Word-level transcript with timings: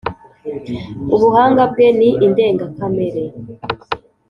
Ubuhanga 1.15 1.61
bwe 1.71 1.87
ni 1.99 2.09
indengakamere 2.25 3.23